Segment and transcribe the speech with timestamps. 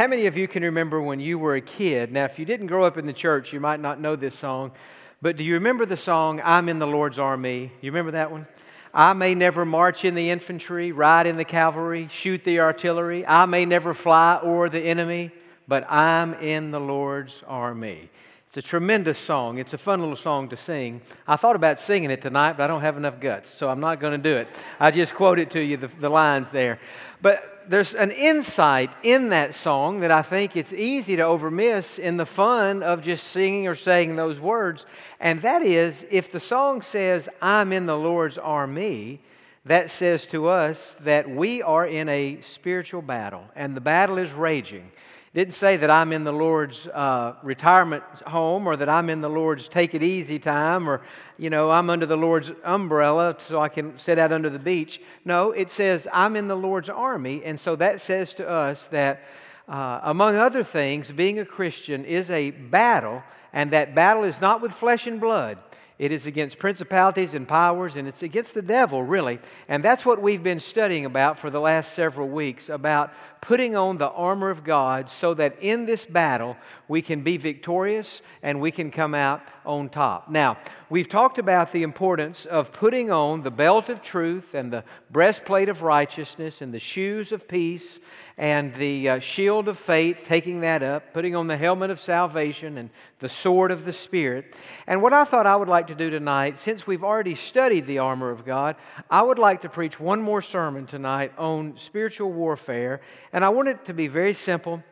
[0.00, 2.10] how many of you can remember when you were a kid?
[2.10, 4.72] Now, if you didn't grow up in the church, you might not know this song,
[5.20, 7.70] but do you remember the song, I'm in the Lord's Army?
[7.82, 8.46] You remember that one?
[8.94, 13.26] I may never march in the infantry, ride in the cavalry, shoot the artillery.
[13.26, 15.32] I may never fly o'er the enemy,
[15.68, 18.08] but I'm in the Lord's army.
[18.48, 19.58] It's a tremendous song.
[19.58, 21.02] It's a fun little song to sing.
[21.28, 24.00] I thought about singing it tonight, but I don't have enough guts, so I'm not
[24.00, 24.48] going to do it.
[24.80, 26.78] I just quoted to you the, the lines there.
[27.20, 32.16] But there's an insight in that song that I think it's easy to overmiss in
[32.16, 34.86] the fun of just singing or saying those words.
[35.20, 39.20] And that is if the song says, I'm in the Lord's army,
[39.64, 44.32] that says to us that we are in a spiritual battle and the battle is
[44.32, 44.90] raging
[45.32, 49.30] didn't say that I'm in the Lord's uh, retirement home or that I'm in the
[49.30, 51.02] Lord's take it easy time or,
[51.38, 55.00] you know, I'm under the Lord's umbrella so I can sit out under the beach.
[55.24, 57.44] No, it says I'm in the Lord's army.
[57.44, 59.22] And so that says to us that,
[59.68, 64.60] uh, among other things, being a Christian is a battle, and that battle is not
[64.60, 65.58] with flesh and blood.
[66.00, 69.38] It is against principalities and powers, and it's against the devil, really.
[69.68, 73.12] And that's what we've been studying about for the last several weeks about
[73.42, 76.56] putting on the armor of God so that in this battle
[76.88, 80.30] we can be victorious and we can come out on top.
[80.30, 84.84] Now, we've talked about the importance of putting on the belt of truth and the
[85.10, 87.98] breastplate of righteousness and the shoes of peace
[88.36, 92.78] and the uh, shield of faith, taking that up, putting on the helmet of salvation
[92.78, 94.54] and the sword of the Spirit.
[94.86, 97.98] And what I thought I would like to do tonight, since we've already studied the
[97.98, 98.76] armor of God,
[99.10, 103.00] I would like to preach one more sermon tonight on spiritual warfare.
[103.32, 104.84] And I want it to be very simple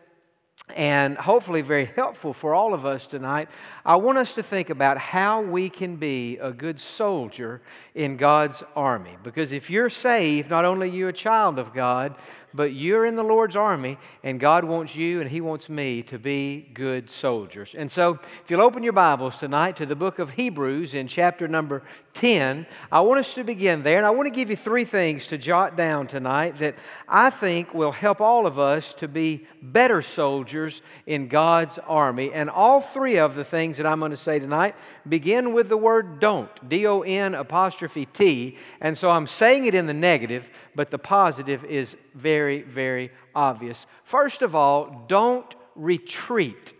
[0.74, 3.48] and hopefully very helpful for all of us tonight.
[3.86, 7.62] I want us to think about how we can be a good soldier
[7.94, 9.16] in God's army.
[9.22, 12.16] Because if you're saved, not only are you a child of God,
[12.54, 16.18] but you're in the Lord's army, and God wants you and He wants me to
[16.18, 17.74] be good soldiers.
[17.76, 21.46] And so, if you'll open your Bibles tonight to the book of Hebrews in chapter
[21.46, 21.82] number
[22.14, 25.26] 10, I want us to begin there, and I want to give you three things
[25.28, 26.74] to jot down tonight that
[27.08, 32.32] I think will help all of us to be better soldiers in God's army.
[32.32, 34.74] And all three of the things that I'm going to say tonight
[35.08, 38.56] begin with the word don't, D O N apostrophe T.
[38.80, 43.86] And so I'm saying it in the negative, but the positive is very, very obvious.
[44.04, 46.74] First of all, don't retreat.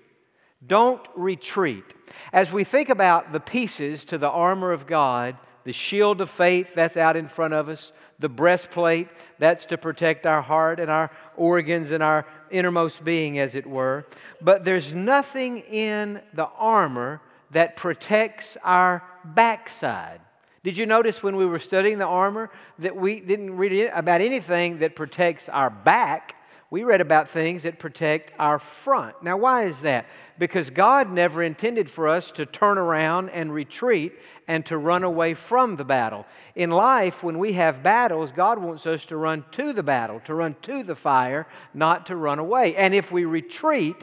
[0.67, 1.85] Don't retreat.
[2.33, 6.75] As we think about the pieces to the armor of God, the shield of faith
[6.75, 11.11] that's out in front of us, the breastplate that's to protect our heart and our
[11.37, 14.07] organs and our innermost being, as it were.
[14.41, 17.21] But there's nothing in the armor
[17.51, 20.21] that protects our backside.
[20.65, 24.79] Did you notice when we were studying the armor that we didn't read about anything
[24.79, 26.35] that protects our back?
[26.71, 29.23] We read about things that protect our front.
[29.23, 30.05] Now, why is that?
[30.39, 34.13] Because God never intended for us to turn around and retreat
[34.47, 36.27] and to run away from the battle.
[36.55, 40.35] In life, when we have battles, God wants us to run to the battle, to
[40.35, 42.77] run to the fire, not to run away.
[42.77, 43.97] And if we retreat,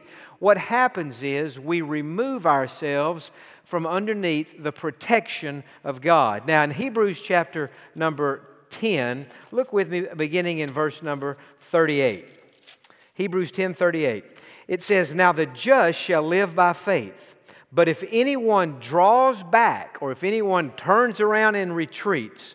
[0.46, 3.32] what happens is we remove ourselves
[3.64, 6.46] from underneath the protection of God.
[6.46, 12.30] Now, in Hebrews chapter number 10, look with me beginning in verse number 38.
[13.16, 14.24] Hebrews 10 38.
[14.68, 17.36] It says, Now the just shall live by faith.
[17.72, 22.54] But if anyone draws back, or if anyone turns around and retreats,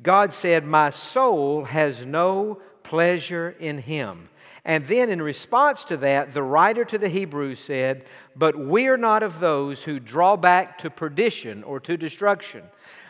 [0.00, 4.28] God said, My soul has no pleasure in him.
[4.64, 8.04] And then, in response to that, the writer to the Hebrews said,
[8.36, 12.62] But we're not of those who draw back to perdition or to destruction,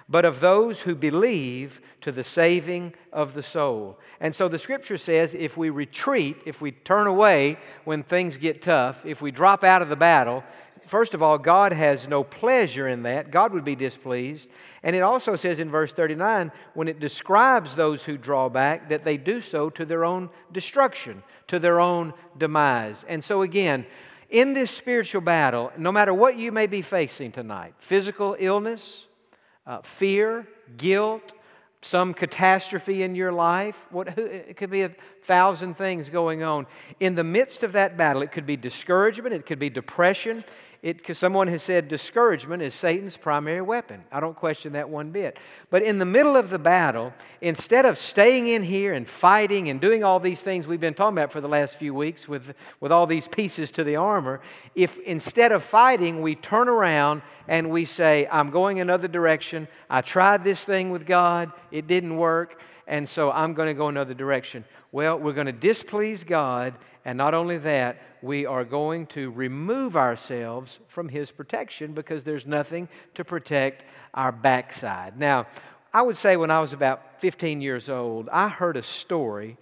[0.08, 3.98] but of those who believe to the saving of the soul.
[4.18, 8.62] And so the scripture says if we retreat, if we turn away when things get
[8.62, 10.42] tough, if we drop out of the battle,
[10.86, 13.30] First of all, God has no pleasure in that.
[13.30, 14.48] God would be displeased.
[14.82, 19.04] And it also says in verse 39, when it describes those who draw back, that
[19.04, 23.04] they do so to their own destruction, to their own demise.
[23.08, 23.86] And so, again,
[24.28, 29.06] in this spiritual battle, no matter what you may be facing tonight physical illness,
[29.66, 30.46] uh, fear,
[30.76, 31.32] guilt,
[31.82, 33.86] some catastrophe in your life.
[33.90, 34.90] What, it could be a
[35.24, 36.66] thousand things going on.
[37.00, 40.44] In the midst of that battle, it could be discouragement, it could be depression,
[40.82, 44.02] because someone has said discouragement is Satan's primary weapon.
[44.10, 45.38] I don't question that one bit.
[45.70, 49.80] But in the middle of the battle, instead of staying in here and fighting and
[49.80, 52.90] doing all these things we've been talking about for the last few weeks with, with
[52.90, 54.40] all these pieces to the armor,
[54.74, 59.68] if instead of fighting, we turn around and we say, I'm going another direction.
[59.88, 63.88] I tried this thing with God, it didn't work and so I'm going to go
[63.88, 64.64] another direction.
[64.90, 66.74] Well, we're going to displease God,
[67.04, 72.46] and not only that, we are going to remove ourselves from His protection because there's
[72.46, 73.84] nothing to protect
[74.14, 75.18] our backside.
[75.18, 75.46] Now,
[75.92, 79.58] I would say when I was about 15 years old, I heard a story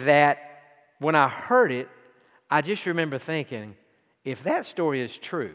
[0.00, 0.38] that
[0.98, 1.88] when I heard it,
[2.50, 3.76] I just remember thinking,
[4.24, 5.54] if that story is true,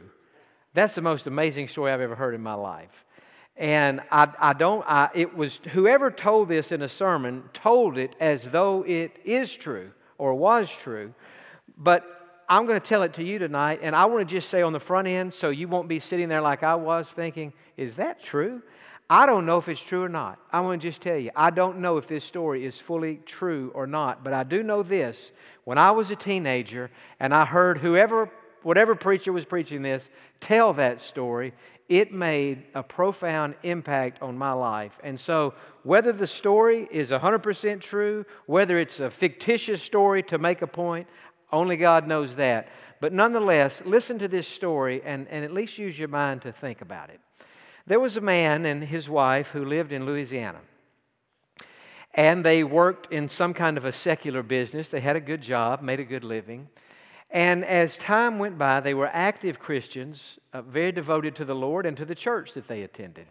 [0.73, 3.05] that's the most amazing story I've ever heard in my life.
[3.57, 8.15] And I, I don't, I, it was whoever told this in a sermon told it
[8.19, 11.13] as though it is true or was true.
[11.77, 12.20] But
[12.51, 14.73] I'm going to tell it to you tonight, and I want to just say on
[14.73, 18.21] the front end so you won't be sitting there like I was thinking, is that
[18.21, 18.61] true?
[19.09, 20.37] I don't know if it's true or not.
[20.51, 23.71] I want to just tell you, I don't know if this story is fully true
[23.73, 25.31] or not, but I do know this.
[25.63, 28.29] When I was a teenager and I heard whoever,
[28.63, 30.09] whatever preacher was preaching this,
[30.41, 31.53] tell that story,
[31.87, 34.97] it made a profound impact on my life.
[35.03, 35.53] And so,
[35.83, 41.07] whether the story is 100% true, whether it's a fictitious story to make a point,
[41.51, 42.67] only God knows that.
[42.99, 46.81] But nonetheless, listen to this story and, and at least use your mind to think
[46.81, 47.19] about it.
[47.87, 50.59] There was a man and his wife who lived in Louisiana.
[52.13, 54.89] And they worked in some kind of a secular business.
[54.89, 56.67] They had a good job, made a good living.
[57.31, 61.85] And as time went by, they were active Christians, uh, very devoted to the Lord
[61.85, 63.27] and to the church that they attended.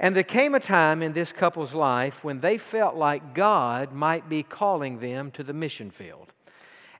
[0.00, 4.28] And there came a time in this couple's life when they felt like God might
[4.28, 6.32] be calling them to the mission field.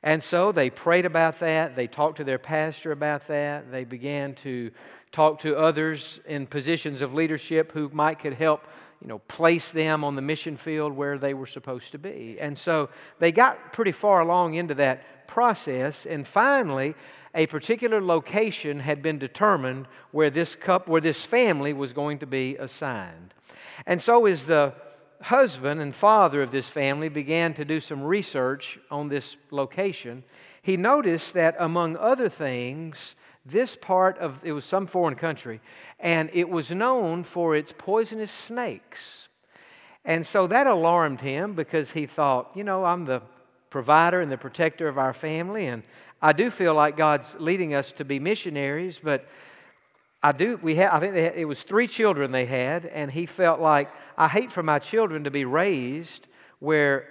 [0.02, 1.74] And so they prayed about that.
[1.74, 3.70] They talked to their pastor about that.
[3.70, 4.70] They began to
[5.12, 8.66] talk to others in positions of leadership who might could help
[9.00, 12.58] you know place them on the mission field where they were supposed to be and
[12.58, 16.94] so they got pretty far along into that process and finally
[17.34, 22.26] a particular location had been determined where this cup where this family was going to
[22.26, 23.34] be assigned
[23.86, 24.74] and so is the
[25.22, 30.22] husband and father of this family began to do some research on this location
[30.68, 33.14] he noticed that among other things
[33.46, 35.62] this part of it was some foreign country,
[35.98, 39.28] and it was known for its poisonous snakes.
[40.04, 43.22] And so that alarmed him because he thought, you know, I'm the
[43.70, 45.82] provider and the protector of our family, and
[46.20, 49.26] I do feel like God's leading us to be missionaries, but
[50.22, 50.58] I do.
[50.62, 50.92] We have.
[50.92, 54.50] I think had, it was three children they had, and he felt like I hate
[54.50, 56.26] for my children to be raised
[56.58, 57.08] where,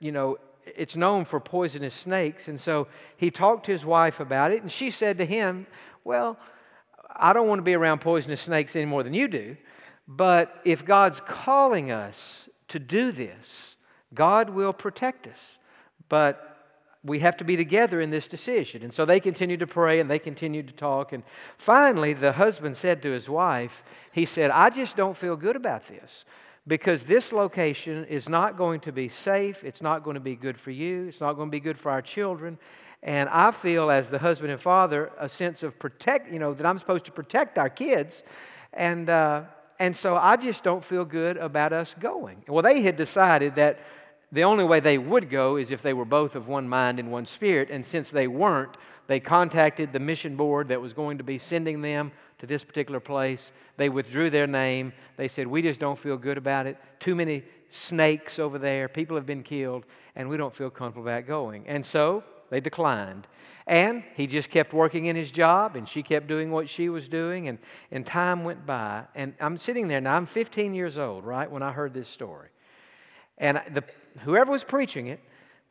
[0.00, 2.48] you know, it's known for poisonous snakes.
[2.48, 5.66] And so he talked to his wife about it, and she said to him,
[6.04, 6.38] Well,
[7.14, 9.56] I don't want to be around poisonous snakes any more than you do,
[10.06, 13.76] but if God's calling us to do this,
[14.14, 15.58] God will protect us.
[16.08, 16.47] But
[17.08, 18.82] we have to be together in this decision.
[18.82, 21.12] And so they continued to pray and they continued to talk.
[21.12, 21.22] And
[21.56, 23.82] finally, the husband said to his wife,
[24.12, 26.24] He said, I just don't feel good about this
[26.66, 29.64] because this location is not going to be safe.
[29.64, 31.06] It's not going to be good for you.
[31.08, 32.58] It's not going to be good for our children.
[33.02, 36.66] And I feel, as the husband and father, a sense of protect, you know, that
[36.66, 38.22] I'm supposed to protect our kids.
[38.72, 39.44] And, uh,
[39.78, 42.42] and so I just don't feel good about us going.
[42.48, 43.78] Well, they had decided that
[44.30, 47.10] the only way they would go is if they were both of one mind and
[47.10, 47.70] one spirit.
[47.70, 48.76] And since they weren't,
[49.06, 53.00] they contacted the mission board that was going to be sending them to this particular
[53.00, 53.52] place.
[53.78, 54.92] They withdrew their name.
[55.16, 56.76] They said, We just don't feel good about it.
[57.00, 58.88] Too many snakes over there.
[58.88, 61.66] People have been killed, and we don't feel comfortable about going.
[61.66, 63.26] And so they declined.
[63.66, 67.08] And he just kept working in his job, and she kept doing what she was
[67.08, 67.58] doing, and,
[67.90, 69.04] and time went by.
[69.14, 72.48] And I'm sitting there now, I'm 15 years old, right, when I heard this story.
[73.36, 73.84] And the,
[74.20, 75.20] whoever was preaching it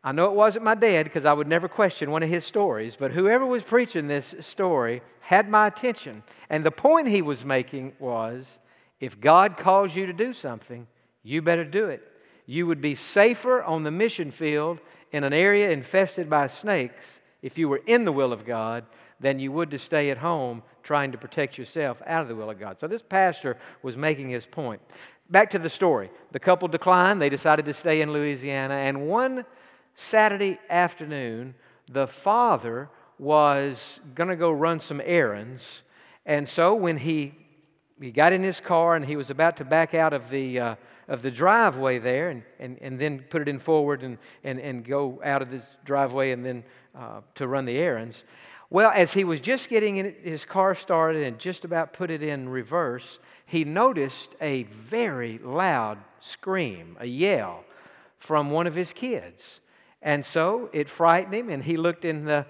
[0.08, 2.96] I know it wasn't my dad because I would never question one of his stories,
[2.96, 6.24] but whoever was preaching this story had my attention.
[6.50, 8.60] And the point he was making was
[9.02, 10.88] if God calls you to do something,
[11.24, 12.10] you better do it.
[12.46, 14.80] You would be safer on the mission field
[15.12, 18.86] in an area infested by snakes if you were in the will of God
[19.20, 22.50] than you would to stay at home trying to protect yourself out of the will
[22.50, 22.80] of God.
[22.80, 24.82] So this pastor was making his point.
[25.30, 26.10] Back to the story.
[26.32, 27.22] The couple declined.
[27.22, 28.76] They decided to stay in Louisiana.
[28.76, 29.46] And one
[29.94, 31.56] Saturday afternoon,
[31.90, 35.82] the father was going to go run some errands.
[36.26, 37.34] And so when he,
[38.00, 40.76] he got in his car and he was about to back out of the, uh,
[41.08, 44.86] of the driveway there and, and, and then put it in forward and, and, and
[44.86, 46.64] go out of this driveway and then
[46.96, 48.24] uh, to run the errands.
[48.70, 52.50] Well, as he was just getting his car started and just about put it in
[52.50, 57.64] reverse, he noticed a very loud scream, a yell
[58.20, 59.62] from one of his kids.
[60.02, 62.46] And so it frightened him, and he looked in the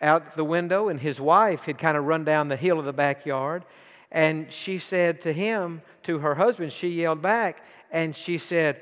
[0.00, 2.92] out the window, and his wife had kind of run down the hill of the
[2.92, 3.64] backyard.
[4.10, 8.80] And she said to him, to her husband, she yelled back, and she said,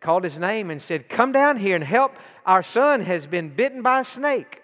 [0.00, 2.14] called his name and said, Come down here and help.
[2.46, 4.59] Our son has been bitten by a snake.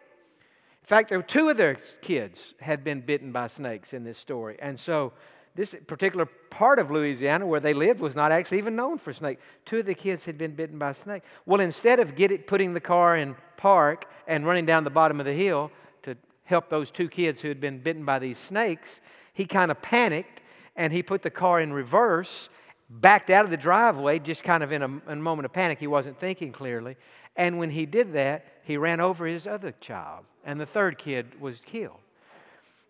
[0.87, 4.17] In fact, there were two of their kids had been bitten by snakes in this
[4.17, 4.57] story.
[4.61, 5.15] And so
[5.57, 9.41] this particular part of Louisiana where they lived was not actually even known for snake.
[9.65, 11.25] Two of the kids had been bitten by a snake.
[11.45, 15.19] Well, instead of get it, putting the car in park and running down the bottom
[15.19, 15.73] of the hill
[16.05, 19.01] to help those two kids who had been bitten by these snakes,
[19.33, 20.41] he kind of panicked
[20.77, 22.49] and he put the car in reverse,
[22.89, 25.81] backed out of the driveway, just kind of in a, in a moment of panic.
[25.81, 26.97] He wasn't thinking clearly.
[27.35, 31.39] And when he did that, he ran over his other child, and the third kid
[31.39, 31.99] was killed.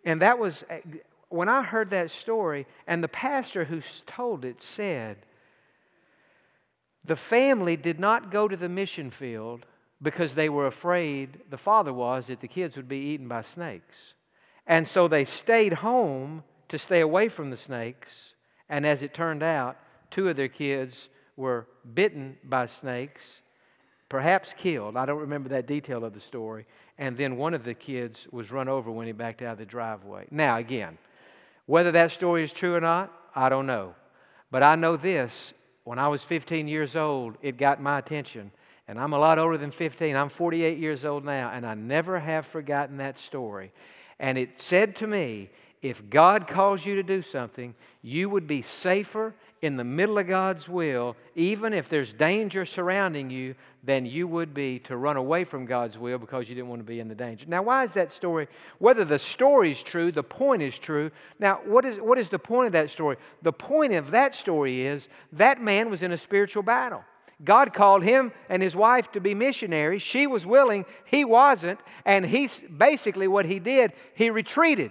[0.05, 0.81] And that was, eh,
[1.31, 5.17] when I heard that story, and the pastor who told it said,
[7.05, 9.65] the family did not go to the mission field
[10.03, 14.15] because they were afraid, the father was, that the kids would be eaten by snakes.
[14.67, 18.35] And so they stayed home to stay away from the snakes.
[18.69, 19.79] And as it turned out,
[20.11, 23.41] two of their kids were bitten by snakes,
[24.09, 24.97] perhaps killed.
[24.97, 26.67] I don't remember that detail of the story.
[26.99, 29.67] And then one of the kids was run over when he backed out of the
[29.67, 30.27] driveway.
[30.31, 30.99] Now, again,
[31.67, 33.95] whether that story is true or not, I don't know.
[34.51, 35.53] But I know this
[35.85, 38.51] when I was 15 years old, it got my attention.
[38.89, 40.17] And I'm a lot older than 15.
[40.17, 43.73] I'm 48 years old now, and I never have forgotten that story.
[44.19, 45.51] And it said to me,
[45.83, 50.27] if God calls you to do something, you would be safer in the middle of
[50.27, 55.45] God's will, even if there's danger surrounding you, than you would be to run away
[55.45, 57.47] from God's will because you didn't want to be in the danger.
[57.49, 58.49] Now, why is that story?
[58.79, 61.11] Whether the story is true, the point is true.
[61.39, 63.17] Now, what is, what is the point of that story?
[63.43, 67.05] The point of that story is that man was in a spiritual battle.
[67.45, 70.03] God called him and his wife to be missionaries.
[70.03, 71.81] She was willing, he wasn't.
[72.05, 74.91] And he basically what he did, he retreated.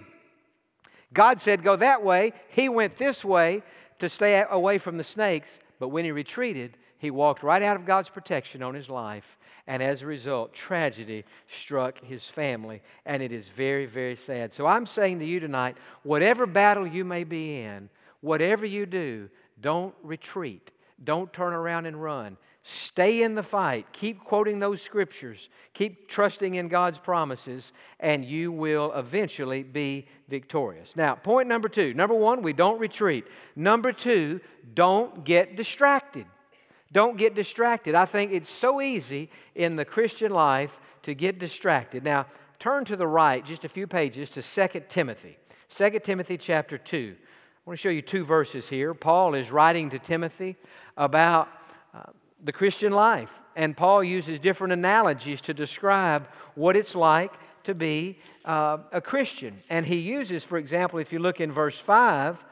[1.16, 2.34] God said, Go that way.
[2.50, 3.62] He went this way
[3.98, 5.58] to stay away from the snakes.
[5.78, 9.38] But when he retreated, he walked right out of God's protection on his life.
[9.66, 12.82] And as a result, tragedy struck his family.
[13.06, 14.52] And it is very, very sad.
[14.52, 17.88] So I'm saying to you tonight whatever battle you may be in,
[18.20, 20.70] whatever you do, don't retreat.
[21.02, 22.36] Don't turn around and run.
[22.68, 23.86] Stay in the fight.
[23.92, 25.50] Keep quoting those scriptures.
[25.72, 27.70] Keep trusting in God's promises,
[28.00, 30.96] and you will eventually be victorious.
[30.96, 31.94] Now, point number two.
[31.94, 33.28] Number one, we don't retreat.
[33.54, 34.40] Number two,
[34.74, 36.26] don't get distracted.
[36.90, 37.94] Don't get distracted.
[37.94, 42.02] I think it's so easy in the Christian life to get distracted.
[42.02, 42.26] Now,
[42.58, 45.38] turn to the right just a few pages to 2 Timothy.
[45.68, 47.14] 2 Timothy chapter 2.
[47.16, 48.92] I want to show you two verses here.
[48.92, 50.56] Paul is writing to Timothy
[50.96, 51.48] about
[51.94, 52.10] uh,
[52.42, 53.42] the Christian life.
[53.54, 57.32] And Paul uses different analogies to describe what it's like
[57.64, 59.62] to be uh, a Christian.
[59.68, 62.44] And he uses, for example, if you look in verse 5,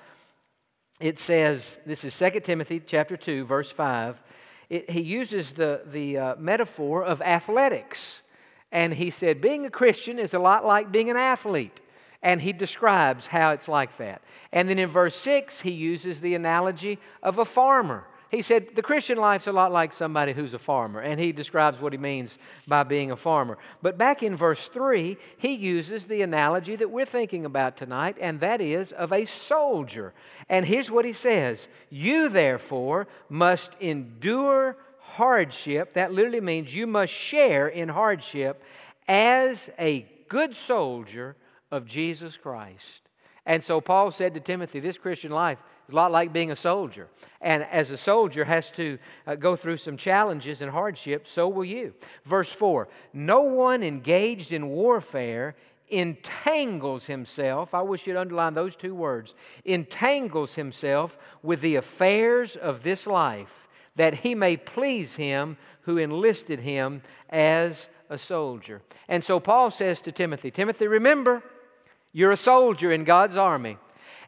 [1.01, 4.23] it says, this is 2 Timothy chapter 2, verse 5.
[4.71, 8.23] It, he uses the, the uh, metaphor of athletics.
[8.73, 11.81] And he said, being a Christian is a lot like being an athlete.
[12.23, 14.23] And he describes how it's like that.
[14.53, 18.83] And then in verse 6, he uses the analogy of a farmer he said the
[18.83, 22.39] Christian life's a lot like somebody who's a farmer, and he describes what he means
[22.67, 23.59] by being a farmer.
[23.83, 28.41] But back in verse 3, he uses the analogy that we're thinking about tonight, and
[28.41, 30.13] that is of a soldier.
[30.49, 35.95] And here's what he says You, therefore, must endure hardship.
[35.95, 38.63] That literally means you must share in hardship
[39.07, 41.37] as a good soldier
[41.71, 43.03] of Jesus Christ.
[43.47, 46.57] And so Paul said to Timothy, This Christian life it's a lot like being a
[46.57, 47.09] soldier.
[47.41, 51.65] And as a soldier has to uh, go through some challenges and hardships, so will
[51.65, 51.95] you.
[52.25, 55.55] Verse 4 No one engaged in warfare
[55.89, 62.83] entangles himself, I wish you'd underline those two words, entangles himself with the affairs of
[62.83, 68.81] this life, that he may please him who enlisted him as a soldier.
[69.09, 71.43] And so Paul says to Timothy, Timothy, remember,
[72.13, 73.77] you're a soldier in God's army.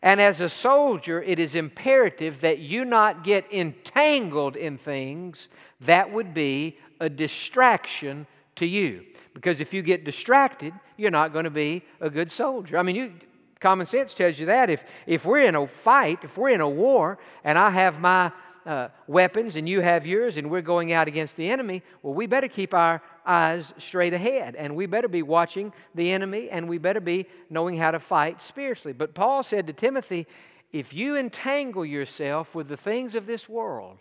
[0.06, 5.48] And as a soldier, it is imperative that you not get entangled in things
[5.80, 9.04] that would be a distraction to you.
[9.34, 12.78] Because if you get distracted, you're not going to be a good soldier.
[12.78, 13.14] I mean, you,
[13.58, 14.70] common sense tells you that.
[14.70, 18.30] If, if we're in a fight, if we're in a war, and I have my
[18.64, 22.28] uh, weapons and you have yours and we're going out against the enemy, well, we
[22.28, 26.78] better keep our eyes straight ahead and we better be watching the enemy and we
[26.78, 28.92] better be knowing how to fight spiritually.
[28.92, 30.26] But Paul said to Timothy,
[30.72, 33.98] if you entangle yourself with the things of this world,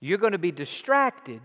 [0.00, 1.40] you're going to be distracted.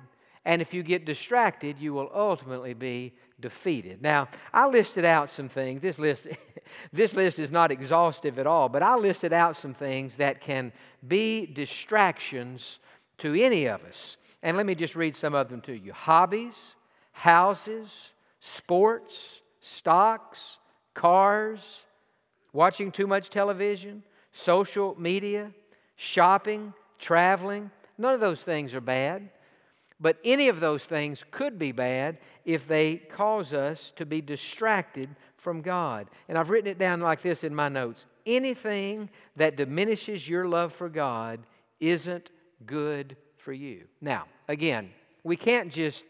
[0.46, 4.02] And if you get distracted, you will ultimately be defeated.
[4.02, 5.82] Now, I listed out some things.
[5.82, 6.28] This list,
[6.94, 10.72] this list is not exhaustive at all, but I listed out some things that can
[11.06, 12.80] be distractions
[13.18, 14.18] to any of us.
[14.44, 16.75] And let me just read some of them to you hobbies,
[17.16, 20.58] houses, sports, stocks,
[20.94, 21.86] cars,
[22.52, 24.04] watching too much television,
[24.34, 25.50] social media,
[25.96, 27.72] shopping, traveling.
[27.98, 29.30] None of those things are bad.
[29.98, 35.08] But any of those things could be bad if they cause us to be distracted
[35.38, 36.08] from God.
[36.28, 40.74] And I've written it down like this in my notes anything that diminishes your love
[40.74, 41.40] for God
[41.80, 42.32] isn't
[42.66, 43.86] good for you.
[44.02, 44.90] Now, again,
[45.24, 46.04] we can't just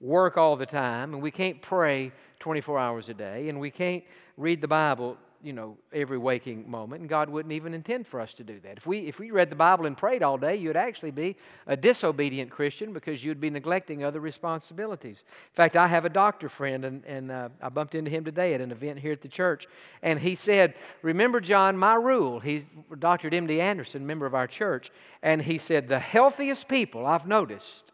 [0.00, 4.02] work all the time and we can't pray 24 hours a day and we can't
[4.36, 8.34] read the Bible you know, every waking moment, and God wouldn't even intend for us
[8.34, 8.76] to do that.
[8.76, 11.76] If we, if we read the Bible and prayed all day, you'd actually be a
[11.76, 15.24] disobedient Christian because you'd be neglecting other responsibilities.
[15.26, 18.52] In fact, I have a doctor friend, and, and uh, I bumped into him today
[18.54, 19.66] at an event here at the church,
[20.02, 22.40] and he said, Remember, Jon, my rule.
[22.40, 22.66] He's
[22.98, 23.32] Dr.
[23.32, 23.60] M.D.
[23.60, 24.90] Anderson, member of our church,
[25.22, 27.84] and he said, The healthiest people I've noticed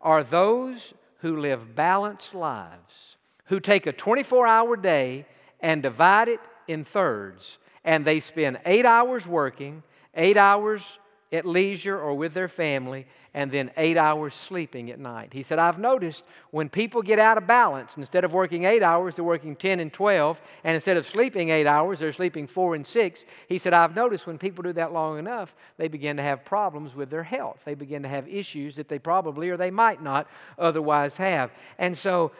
[0.00, 5.26] are those who live balanced lives, who take a 24 hour day
[5.60, 9.82] and divide it in thirds, and they spend eight hours working,
[10.14, 10.98] eight hours
[11.36, 15.34] at leisure or with their family, and then eight hours sleeping at night.
[15.34, 19.14] He said, I've noticed when people get out of balance, instead of working eight hours,
[19.14, 22.86] they're working 10 and 12, and instead of sleeping eight hours, they're sleeping four and
[22.86, 23.26] six.
[23.46, 26.96] He said, I've noticed when people do that long enough, they begin to have problems
[26.96, 27.60] with their health.
[27.66, 30.26] They begin to have issues that they probably or they might not
[30.58, 31.50] otherwise have.
[31.78, 32.32] And so,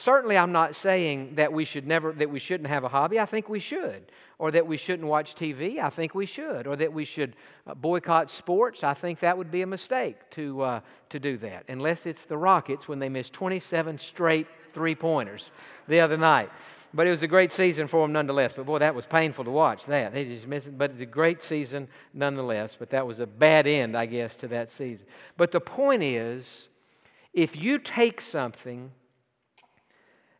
[0.00, 3.20] certainly I'm not saying that we should never that we shouldn't have a hobby.
[3.20, 4.10] I think we should.
[4.38, 5.78] Or that we shouldn't watch TV.
[5.78, 6.66] I think we should.
[6.66, 8.82] Or that we should uh, boycott sports.
[8.82, 10.80] I think that would be a mistake to uh,
[11.10, 15.50] to do that unless it's the Rockets when they missed 27 straight three-pointers
[15.88, 16.50] the other night.
[16.94, 18.54] But it was a great season for them nonetheless.
[18.54, 20.12] But boy, that was painful to watch that.
[20.12, 20.78] They just missed it.
[20.78, 22.76] But it's a great season nonetheless.
[22.78, 25.06] But that was a bad end, I guess, to that season.
[25.36, 26.68] But the point is,
[27.32, 28.90] if you take something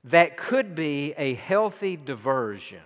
[0.05, 2.83] that could be a healthy diversion,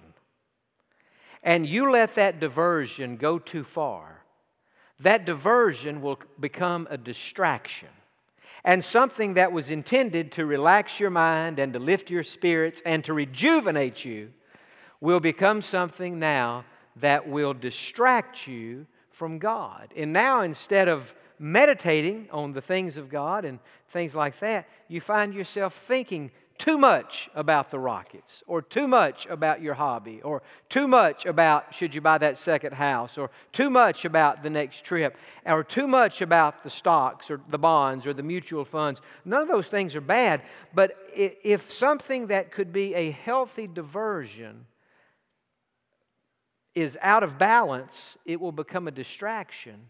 [1.43, 4.25] and you let that diversion go too far,
[5.01, 7.89] that diversion will become a distraction.
[8.65, 13.05] And something that was intended to relax your mind and to lift your spirits and
[13.05, 14.33] to rejuvenate you
[15.01, 16.65] will become something now
[16.97, 19.93] that will distract you from God.
[19.95, 25.01] And now, instead of meditating on the things of God and things like that, you
[25.01, 30.43] find yourself thinking too much about the Rockets, or too much about your hobby, or
[30.69, 34.85] too much about should you buy that second house, or too much about the next
[34.85, 39.01] trip, or too much about the stocks, or the bonds, or the mutual funds.
[39.25, 44.67] None of those things are bad, but if something that could be a healthy diversion
[46.75, 49.89] is out of balance, it will become a distraction.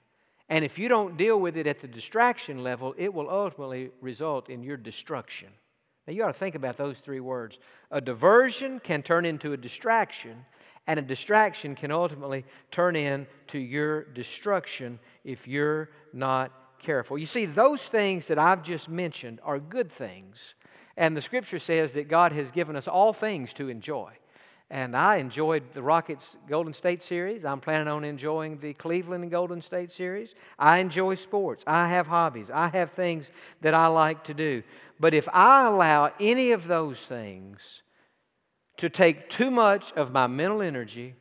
[0.49, 4.51] And if you don't deal with it at the distraction level, it will ultimately result
[4.51, 5.49] in your destruction.
[6.07, 7.59] Now, you ought to think about those three words.
[7.91, 10.45] A diversion can turn into a distraction,
[10.87, 17.17] and a distraction can ultimately turn into your destruction if you're not careful.
[17.17, 20.55] You see, those things that I've just mentioned are good things.
[20.97, 24.13] And the scripture says that God has given us all things to enjoy.
[24.75, 27.45] And I enjoyed the Rockets Golden State Series.
[27.45, 30.35] I'm planning on enjoying the Cleveland and Golden State Series.
[30.59, 31.63] I enjoy sports.
[31.65, 32.51] I have hobbies.
[32.51, 34.65] I have things that I like to do.
[34.99, 37.83] But if I allow any of those things
[38.79, 41.15] to take too much of my mental energy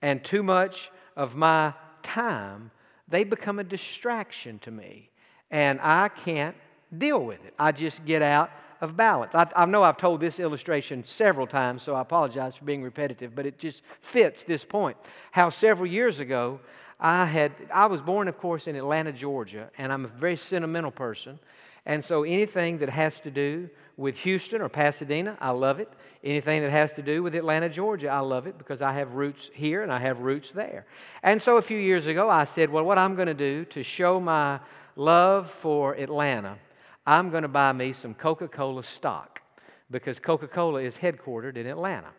[0.00, 2.70] and too much of my time,
[3.08, 5.10] they become a distraction to me.
[5.50, 6.54] And I can't
[6.96, 7.54] deal with it.
[7.58, 9.34] I just get out of balance.
[9.34, 13.34] I, I, know I've told this illustration several times, so I apologize for being repetitive,
[13.34, 14.96] but it just fits this point.
[15.32, 16.60] How several years ago,
[16.98, 20.90] I had I was born, of course, in Atlanta, Georgia, and I'm a very sentimental
[20.90, 21.38] person.
[21.86, 25.88] And so anything that has to do with Houston or Pasadena, I love it.
[26.22, 29.50] Anything that has to do with Atlanta, Georgia, I love it because I have roots
[29.54, 30.84] here and I have roots there.
[31.22, 33.82] And so a few years ago, I said, well, what I'm going to do to
[33.82, 34.60] show my
[34.96, 36.58] love for Atlanta,
[37.06, 39.42] I'm going to buy me some Coca Cola stock
[39.90, 42.10] because Coca Cola is headquartered in Atlanta.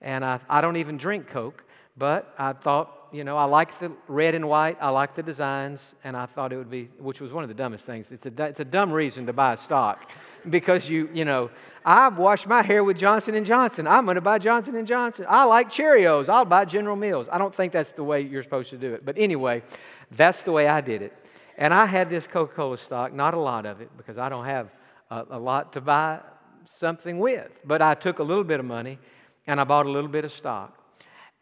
[0.00, 1.64] And I, I don't even drink Coke,
[1.96, 4.78] but I thought you know, I like the red and white.
[4.80, 7.54] I like the designs, and I thought it would be, which was one of the
[7.54, 8.10] dumbest things.
[8.10, 10.10] It's a, it's a dumb reason to buy a stock,
[10.48, 11.50] because you, you know,
[11.84, 13.86] I've washed my hair with Johnson and Johnson.
[13.86, 15.26] I'm going to buy Johnson and Johnson.
[15.28, 16.28] I like Cheerios.
[16.28, 17.28] I'll buy General Mills.
[17.30, 19.62] I don't think that's the way you're supposed to do it, but anyway,
[20.10, 21.12] that's the way I did it.
[21.58, 24.70] And I had this Coca-Cola stock, not a lot of it, because I don't have
[25.10, 26.20] a, a lot to buy
[26.64, 27.60] something with.
[27.64, 28.98] But I took a little bit of money,
[29.46, 30.78] and I bought a little bit of stock,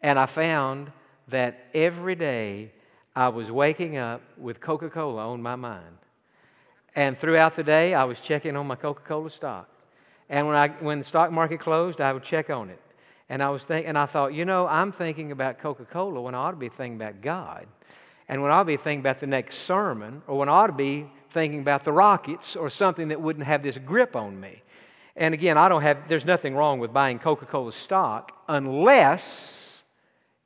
[0.01, 0.91] and I found
[1.27, 2.71] that every day
[3.15, 5.97] I was waking up with Coca Cola on my mind.
[6.95, 9.69] And throughout the day, I was checking on my Coca Cola stock.
[10.29, 12.79] And when, I, when the stock market closed, I would check on it.
[13.29, 16.35] And I was thinking, and I thought, you know, I'm thinking about Coca Cola when
[16.35, 17.65] I ought to be thinking about God.
[18.31, 20.67] And when I ought to be thinking about the next sermon, or when I ought
[20.67, 24.63] to be thinking about the Rockets or something that wouldn't have this grip on me.
[25.17, 29.83] And again, I don't have, there's nothing wrong with buying Coca Cola stock unless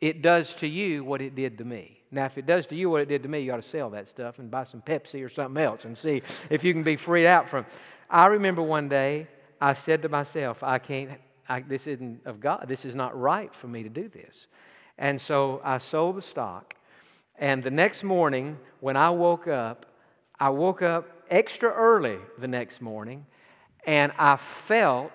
[0.02, 2.00] it does to you what it did to me.
[2.10, 3.92] Now, if it does to you what it did to me, you ought to sell
[3.92, 6.96] that stuff and buy some Pepsi or something else and see if you can be
[6.96, 7.68] freed out from.
[8.10, 9.28] I remember one day
[9.62, 11.12] I said to myself, I can't,
[11.48, 12.66] I, this isn't of God.
[12.68, 14.48] This is not right for me to do this.
[14.98, 16.74] And so I sold the stock.
[17.38, 19.86] And the next morning, when I woke up,
[20.40, 23.26] I woke up extra early the next morning
[23.86, 25.12] and I felt,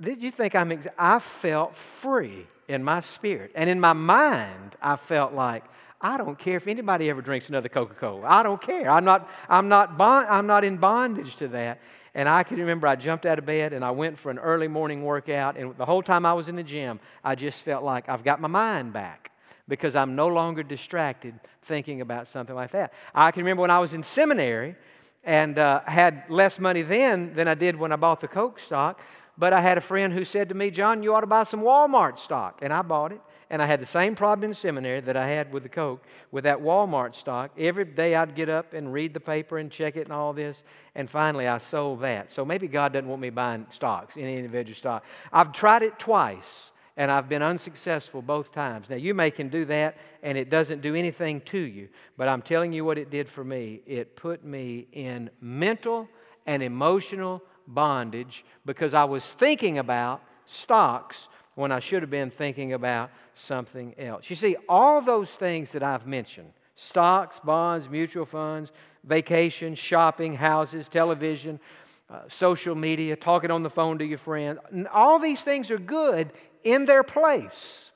[0.00, 3.52] did you think I'm, ex- I felt free in my spirit.
[3.54, 5.64] And in my mind, I felt like,
[6.00, 8.26] I don't care if anybody ever drinks another Coca Cola.
[8.26, 8.90] I don't care.
[8.90, 11.80] I'm not, I'm, not bond, I'm not in bondage to that.
[12.14, 14.68] And I can remember I jumped out of bed and I went for an early
[14.68, 15.56] morning workout.
[15.56, 18.40] And the whole time I was in the gym, I just felt like I've got
[18.40, 19.30] my mind back
[19.68, 22.92] because I'm no longer distracted thinking about something like that.
[23.14, 24.76] I can remember when I was in seminary
[25.24, 29.00] and uh, had less money then than I did when I bought the Coke stock.
[29.38, 31.60] But I had a friend who said to me, Jon, you ought to buy some
[31.60, 32.60] Walmart stock.
[32.62, 33.20] And I bought it.
[33.50, 36.44] And I had the same problem in seminary that I had with the Coke, with
[36.44, 37.52] that Walmart stock.
[37.56, 40.64] Every day I'd get up and read the paper and check it and all this.
[40.96, 42.32] And finally I sold that.
[42.32, 45.04] So maybe God doesn't want me buying stocks, any individual stock.
[45.32, 48.88] I've tried it twice and I've been unsuccessful both times.
[48.88, 52.42] Now, you may can do that and it doesn't do anything to you, but I'm
[52.42, 53.82] telling you what it did for me.
[53.86, 56.08] It put me in mental
[56.46, 62.72] and emotional bondage because I was thinking about stocks when I should have been thinking
[62.72, 64.30] about something else.
[64.30, 68.70] You see, all those things that I've mentioned stocks, bonds, mutual funds,
[69.02, 71.58] vacation, shopping, houses, television,
[72.10, 74.58] uh, social media, talking on the phone to your friends
[74.92, 76.30] all these things are good
[76.66, 77.92] in their place.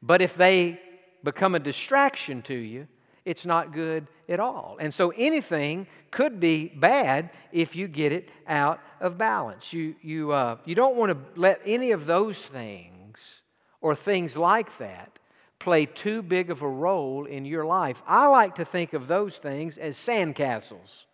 [0.00, 0.80] But if they
[1.22, 2.86] become a distraction to you,
[3.24, 4.76] it's not good at all.
[4.80, 9.72] And so anything could be bad if you get it out of balance.
[9.72, 13.42] You, you, uh, you don't want to let any of those things
[13.80, 15.18] or things like that
[15.58, 18.02] play too big of a role in your life.
[18.06, 21.04] I like to think of those things as sandcastles.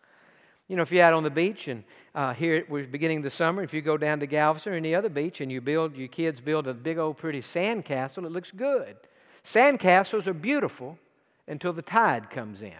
[0.69, 3.63] You know, if you're out on the beach and uh, here we're beginning the summer,
[3.63, 6.41] if you go down to Galveston or any other beach and you build, your kids
[6.41, 8.97] build a big old pretty sandcastle, it looks good.
[9.45, 10.99] Sandcastles are beautiful
[11.47, 12.75] until the tide comes in.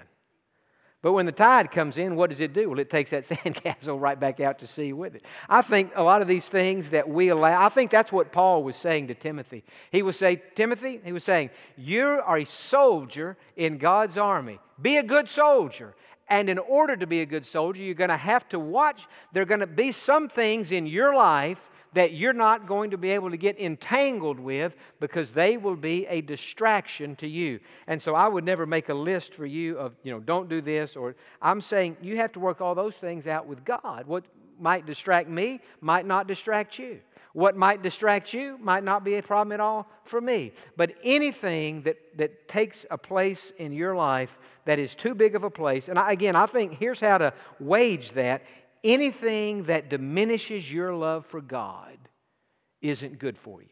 [1.07, 2.69] But when the tide comes in, what does it do?
[2.69, 5.25] Well, it takes that sandcastle right back out to sea with it.
[5.49, 8.65] I think a lot of these things that we allow, I think that's what Paul
[8.65, 9.63] was saying to Timothy.
[9.93, 14.59] He was saying, Timothy, he was saying, you are a soldier in God's army.
[14.83, 15.95] Be a good soldier.
[16.29, 19.07] And in order to be a good soldier, you're going to have to watch.
[19.33, 22.99] There are going to be some things in your life that you're not going to
[22.99, 27.59] be able to get entangled with because they will be a distraction to you.
[27.87, 30.61] And so I would never make a list for you of, you know, don't do
[30.61, 34.07] this or I'm saying you have to work all those things out with God.
[34.07, 34.25] What
[34.61, 37.01] might distract me might not distract you.
[37.37, 40.53] What might distract you might not be a problem at all for me.
[40.75, 45.45] But anything that, that takes a place in your life that is too big of
[45.45, 48.43] a place, and I, again, I think here's how to wage that
[48.83, 51.99] anything that diminishes your love for God
[52.81, 53.69] isn't good for you.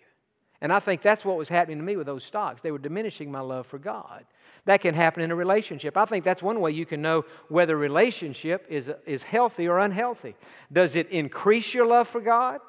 [0.61, 2.61] And I think that's what was happening to me with those stocks.
[2.61, 4.27] They were diminishing my love for God.
[4.67, 5.97] That can happen in a relationship.
[5.97, 9.79] I think that's one way you can know whether a relationship is, is healthy or
[9.79, 10.35] unhealthy.
[10.71, 12.61] Does it increase your love for God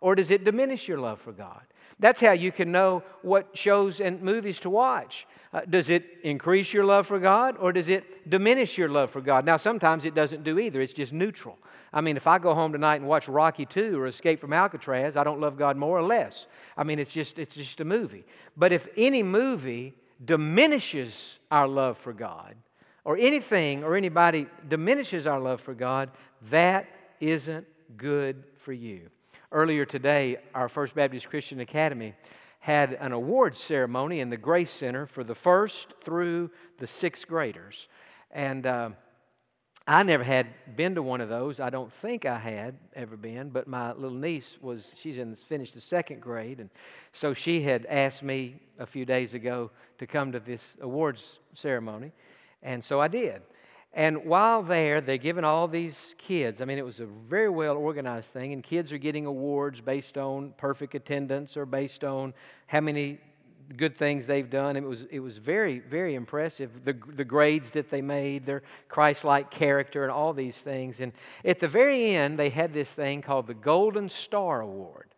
[0.00, 1.62] or does it diminish your love for God?
[2.00, 5.26] That's how you can know what shows and movies to watch.
[5.52, 9.20] Uh, does it increase your love for God or does it diminish your love for
[9.20, 9.44] God?
[9.44, 11.58] Now, sometimes it doesn't do either, it's just neutral.
[11.92, 15.16] I mean, if I go home tonight and watch Rocky 2 or Escape from Alcatraz,
[15.16, 16.46] I don't love God more or less.
[16.76, 18.24] I mean, it's just, it's just a movie.
[18.56, 22.54] But if any movie diminishes our love for God,
[23.08, 26.10] or anything or anybody diminishes our love for God,
[26.50, 26.86] that
[27.20, 29.08] isn't good for you.
[29.50, 32.12] Earlier today, our First Baptist Christian Academy
[32.60, 37.88] had an awards ceremony in the Grace Center for the first through the sixth graders.
[38.30, 38.90] And uh,
[39.86, 41.60] I never had been to one of those.
[41.60, 45.72] I don't think I had ever been, but my little niece was, she's in, finished
[45.72, 46.60] the second grade.
[46.60, 46.68] And
[47.12, 52.12] so she had asked me a few days ago to come to this awards ceremony.
[52.62, 53.40] And so I did.
[53.92, 57.76] And while there, they're giving all these kids, I mean, it was a very well
[57.76, 62.34] organized thing, and kids are getting awards based on perfect attendance or based on
[62.66, 63.18] how many
[63.76, 64.76] good things they've done.
[64.76, 66.84] It was, it was very, very impressive.
[66.84, 71.00] The, the grades that they made, their Christ like character, and all these things.
[71.00, 71.12] And
[71.44, 75.08] at the very end, they had this thing called the Golden Star Award.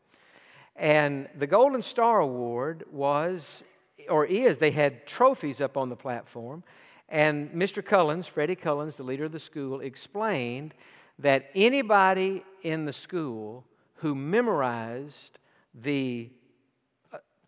[0.77, 3.63] And the Golden Star Award was,
[4.09, 6.65] or is, they had trophies up on the platform.
[7.11, 7.85] And Mr.
[7.85, 10.75] Cullins, Freddie Cullins, the leader of the school, explained
[11.19, 13.65] that anybody in the school
[13.97, 15.39] who memorized
[15.75, 16.31] the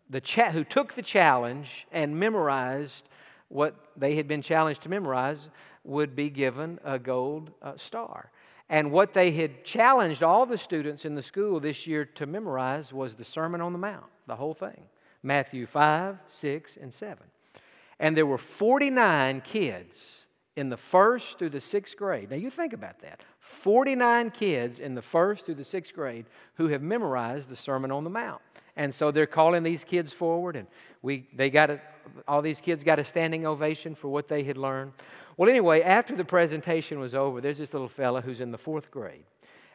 [0.09, 3.09] the cha- who took the challenge and memorized
[3.47, 5.49] what they had been challenged to memorize
[5.83, 8.29] would be given a gold uh, star.
[8.69, 12.93] And what they had challenged all the students in the school this year to memorize
[12.93, 14.85] was the Sermon on the Mount, the whole thing
[15.21, 17.17] Matthew 5, 6, and 7.
[17.99, 20.23] And there were 49 kids
[20.55, 22.29] in the first through the sixth grade.
[22.29, 26.25] Now, you think about that 49 kids in the first through the sixth grade
[26.55, 28.41] who have memorized the Sermon on the Mount.
[28.75, 30.67] And so they're calling these kids forward, and
[31.01, 31.81] we, they got a,
[32.27, 34.93] all these kids got a standing ovation for what they had learned.
[35.37, 38.89] Well, anyway, after the presentation was over, there's this little fella who's in the fourth
[38.89, 39.25] grade,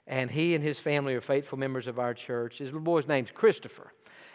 [0.06, 2.58] and he and his family are faithful members of our church.
[2.58, 3.92] His little boy's name's Christopher,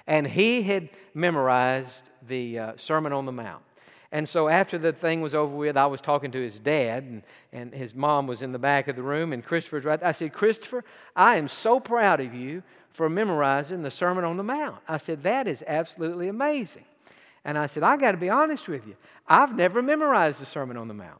[0.08, 3.63] and he had memorized the uh, Sermon on the Mount.
[4.13, 7.23] And so after the thing was over with, I was talking to his dad, and,
[7.52, 10.02] and his mom was in the back of the room, and Christopher's right.
[10.04, 14.43] I said, Christopher, I am so proud of you for memorizing the Sermon on the
[14.43, 14.78] Mount.
[14.88, 16.86] I said, That is absolutely amazing.
[17.43, 18.95] And I said, I got to be honest with you.
[19.28, 21.19] I've never memorized the Sermon on the Mount.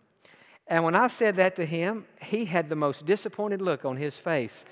[0.68, 4.20] And when I said that to him, he had the most disappointed look on his
[4.20, 4.66] face.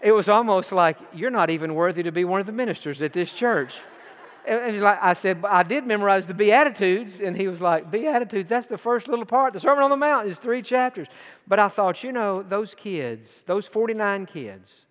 [0.00, 3.12] It was almost like, You're not even worthy to be one of the ministers at
[3.12, 3.74] this church.
[4.46, 7.20] And he's like, I said, I did memorize the Beatitudes.
[7.20, 9.52] And he was like, Beatitudes, that's the first little part.
[9.52, 11.08] The Sermon on the Mount is three chapters.
[11.46, 14.86] But I thought, you know, those kids, those 49 kids,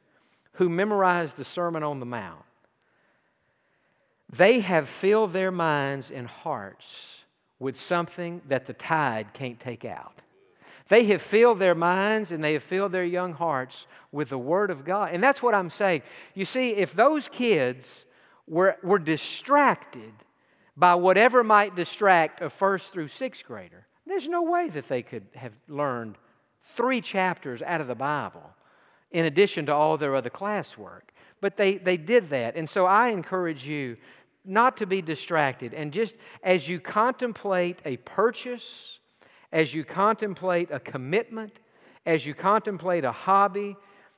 [0.53, 2.43] who memorized the Sermon on the Mount,
[4.29, 7.21] they have filled their minds and hearts
[7.59, 10.21] with something that the tide can't take out.
[10.89, 14.71] They have filled their minds and they have filled their young hearts with the Word
[14.71, 15.09] of God.
[15.13, 16.01] And that's what I'm saying.
[16.33, 18.05] You see, if those kids
[18.47, 20.13] were, were distracted
[20.75, 25.25] by whatever might distract a first through sixth grader, there's no way that they could
[25.35, 26.17] have learned
[26.61, 28.43] three chapters out of the Bible
[29.11, 31.01] in addition to all their other classwork.
[31.41, 32.55] But they, they did that.
[32.55, 33.97] And so I encourage you
[34.45, 35.73] not to be distracted.
[35.73, 38.99] And just as you contemplate a purchase,
[39.51, 41.59] as you contemplate a commitment,
[42.05, 43.75] as you contemplate a hobby,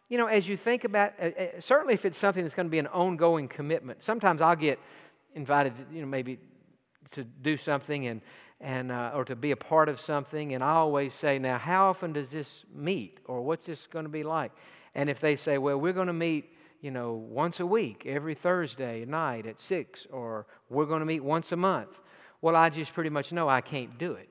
[0.10, 2.72] you know, as you think about, uh, uh, certainly if it's something that's going to
[2.72, 4.80] be an ongoing commitment, sometimes I'll get
[5.36, 6.40] invited, to, you know, maybe
[7.12, 8.22] to do something and,
[8.60, 11.90] and uh, or to be a part of something, and I always say, now, how
[11.90, 14.52] often does this meet, or what's this going to be like?
[14.96, 18.34] And if they say, well, we're going to meet, you know, once a week, every
[18.34, 22.02] Thursday night at 6, or we're going to meet once a month,
[22.42, 24.29] well, I just pretty much know I can't do it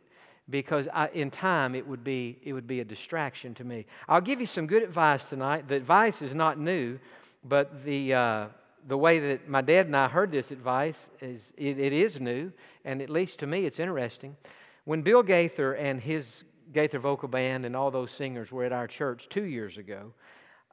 [0.51, 3.87] because I, in time it would, be, it would be a distraction to me.
[4.09, 5.69] I'll give you some good advice tonight.
[5.69, 6.99] The advice is not new,
[7.45, 8.47] but the, uh,
[8.87, 12.53] the way that my dad and I heard this advice is it, it is new,
[12.85, 14.37] and at least to me it's interesting.
[14.85, 18.87] When Bill Gaither and his Gaither Vocal Band and all those singers were at our
[18.87, 20.13] church two years ago,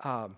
[0.04, 0.38] um,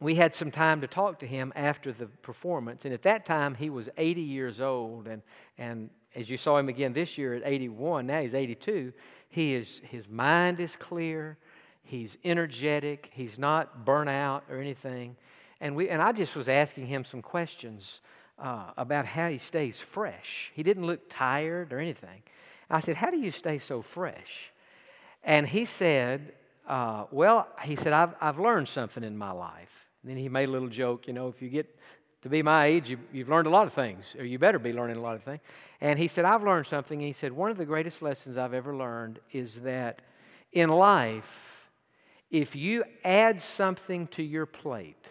[0.00, 2.84] we had some time to talk to him after the performance.
[2.84, 5.06] And at that time, he was 80 years old.
[5.06, 5.22] And,
[5.56, 8.92] and as you saw him again this year at 81, now he's 82.
[9.28, 11.36] He is, his mind is clear.
[11.82, 13.10] He's energetic.
[13.12, 15.16] He's not burnt out or anything.
[15.60, 18.00] And, we, and I just was asking him some questions
[18.38, 20.50] uh, about how he stays fresh.
[20.54, 22.22] He didn't look tired or anything.
[22.70, 24.50] I said, How do you stay so fresh?
[25.22, 26.34] And he said,
[26.66, 29.86] uh, well, he said, I've, I've learned something in my life.
[30.02, 31.74] And then he made a little joke, you know, if you get
[32.24, 34.72] to be my age, you, you've learned a lot of things, or you better be
[34.72, 35.40] learning a lot of things.
[35.80, 36.98] And he said, I've learned something.
[36.98, 40.02] And he said, one of the greatest lessons I've ever learned is that
[40.52, 41.68] in life,
[42.30, 45.06] if you add something to your plate,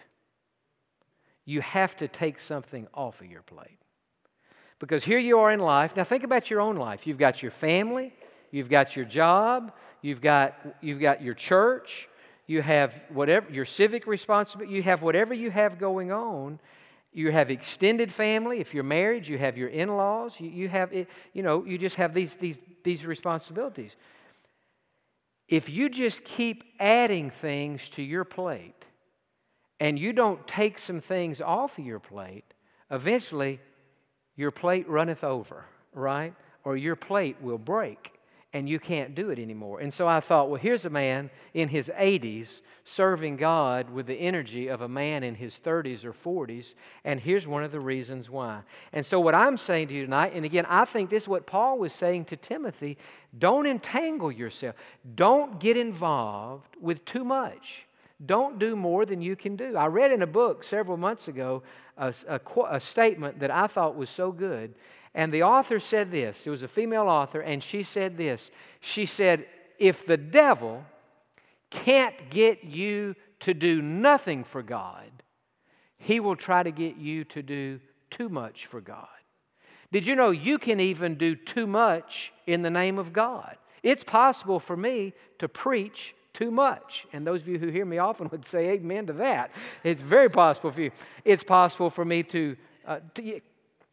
[1.46, 3.78] you have to take something off of your plate.
[4.78, 5.96] Because here you are in life.
[5.96, 7.06] Now, think about your own life.
[7.06, 8.12] You've got your family,
[8.50, 9.72] you've got your job,
[10.04, 12.10] You've got, you've got your church,
[12.46, 16.60] you have whatever, your civic responsibility, you have whatever you have going on.
[17.14, 18.58] You have extended family.
[18.58, 20.40] If you're married, you have your in laws.
[20.40, 21.06] You, you have, you
[21.42, 23.94] know, you just have these, these, these responsibilities.
[25.48, 28.84] If you just keep adding things to your plate
[29.78, 32.44] and you don't take some things off of your plate,
[32.90, 33.60] eventually
[34.34, 36.34] your plate runneth over, right?
[36.64, 38.13] Or your plate will break
[38.54, 39.80] and you can't do it anymore.
[39.80, 44.14] And so I thought, well, here's a man in his 80s serving God with the
[44.14, 48.30] energy of a man in his 30s or 40s, and here's one of the reasons
[48.30, 48.60] why.
[48.92, 51.46] And so, what I'm saying to you tonight, and again, I think this is what
[51.46, 52.96] Paul was saying to Timothy
[53.36, 54.76] don't entangle yourself,
[55.16, 57.86] don't get involved with too much.
[58.24, 59.76] Don't do more than you can do.
[59.76, 61.64] I read in a book several months ago
[61.96, 62.40] a, a,
[62.70, 64.74] a statement that I thought was so good.
[65.14, 68.50] And the author said this it was a female author, and she said this.
[68.80, 69.46] She said,
[69.78, 70.84] If the devil
[71.70, 75.10] can't get you to do nothing for God,
[75.98, 79.06] he will try to get you to do too much for God.
[79.92, 83.56] Did you know you can even do too much in the name of God?
[83.82, 87.06] It's possible for me to preach too much.
[87.12, 89.52] And those of you who hear me often would say amen to that.
[89.84, 90.90] It's very possible for you.
[91.24, 93.40] It's possible for me to, uh, to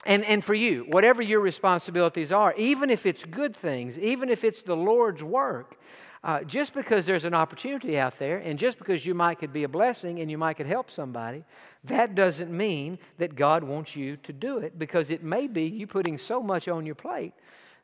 [0.06, 4.44] and, and for you, whatever your responsibilities are, even if it's good things, even if
[4.44, 5.78] it's the Lord's work,
[6.24, 9.64] uh, just because there's an opportunity out there and just because you might could be
[9.64, 11.44] a blessing and you might could help somebody,
[11.84, 15.88] that doesn't mean that God wants you to do it because it may be you
[15.88, 17.34] putting so much on your plate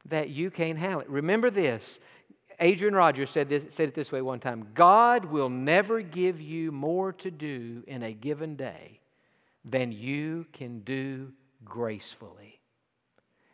[0.06, 1.10] that you can't handle it.
[1.10, 2.00] Remember this.
[2.60, 6.72] Adrian Rogers said, this, said it this way one time God will never give you
[6.72, 9.00] more to do in a given day
[9.66, 11.34] than you can do
[11.68, 12.62] gracefully.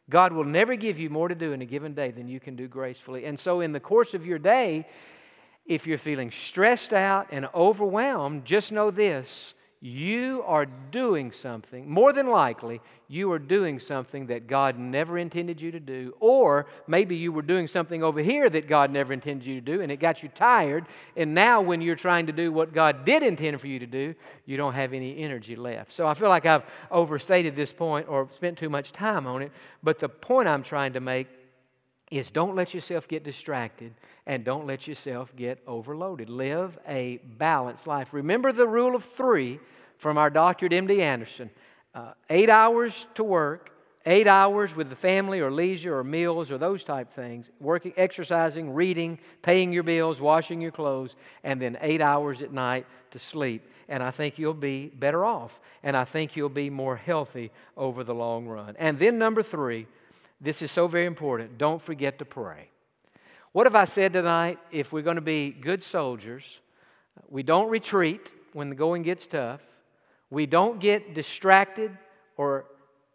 [0.09, 2.55] God will never give you more to do in a given day than you can
[2.55, 3.25] do gracefully.
[3.25, 4.85] And so, in the course of your day,
[5.65, 12.13] if you're feeling stressed out and overwhelmed, just know this you are doing something, more
[12.13, 16.15] than likely, you are doing something that God never intended you to do.
[16.21, 19.81] Or maybe you were doing something over here that God never intended you to do,
[19.81, 20.85] and it got you tired.
[21.17, 24.15] And now, when you're trying to do what God did intend for you to do,
[24.45, 25.91] you don't have any energy left.
[25.91, 29.51] So I feel like I've overstated this point or spent too much time on it.
[29.83, 31.27] But the point I'm trying to make
[32.17, 33.93] is don't let yourself get distracted
[34.25, 36.29] and don't let yourself get overloaded.
[36.29, 38.13] Live a balanced life.
[38.13, 39.59] Remember the rule of three
[39.97, 41.49] from our doctor at MD Anderson
[41.95, 43.71] uh, eight hours to work,
[44.05, 48.73] eight hours with the family or leisure or meals or those type things, working, exercising,
[48.73, 53.67] reading, paying your bills, washing your clothes, and then eight hours at night to sleep.
[53.87, 55.61] And I think you'll be better off.
[55.83, 58.75] And I think you'll be more healthy over the long run.
[58.79, 59.87] And then, number three,
[60.43, 61.57] this is so very important.
[61.57, 62.69] Don't forget to pray.
[63.53, 64.59] What have I said tonight?
[64.71, 66.59] If we're going to be good soldiers,
[67.29, 69.61] we don't retreat when the going gets tough.
[70.29, 71.97] We don't get distracted
[72.35, 72.65] or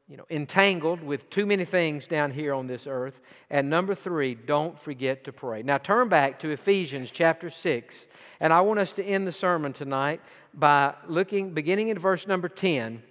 [0.08, 3.20] you know, entangled with too many things down here on this earth.
[3.50, 5.62] And number three, don't forget to pray.
[5.62, 8.06] Now turn back to Ephesians chapter 6.
[8.40, 10.22] And I want us to end the sermon tonight
[10.54, 13.02] by looking, beginning in verse number 10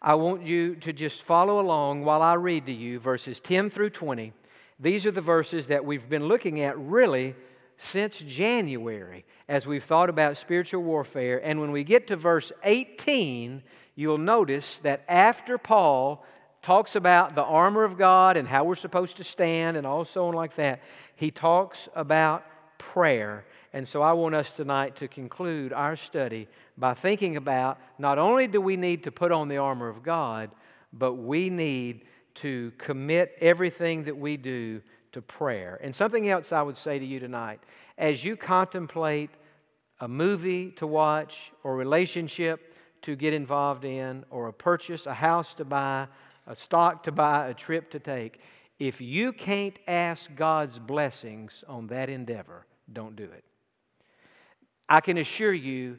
[0.00, 3.90] I want you to just follow along while I read to you verses 10 through
[3.90, 4.32] 20.
[4.78, 7.34] These are the verses that we've been looking at really
[7.76, 11.40] since January as we've thought about spiritual warfare.
[11.44, 13.62] And when we get to verse 18,
[13.96, 16.24] you'll notice that after Paul
[16.62, 20.28] talks about the armor of God and how we're supposed to stand and all so
[20.28, 20.80] on like that,
[21.16, 22.44] he talks about
[22.78, 23.44] prayer.
[23.72, 28.46] And so I want us tonight to conclude our study by thinking about not only
[28.46, 30.50] do we need to put on the armor of God,
[30.92, 32.04] but we need
[32.36, 34.80] to commit everything that we do
[35.12, 35.78] to prayer.
[35.82, 37.60] And something else I would say to you tonight
[37.98, 39.30] as you contemplate
[40.00, 45.54] a movie to watch or relationship to get involved in or a purchase, a house
[45.54, 46.06] to buy,
[46.46, 48.40] a stock to buy, a trip to take,
[48.78, 53.44] if you can't ask God's blessings on that endeavor, don't do it.
[54.88, 55.98] I can assure you,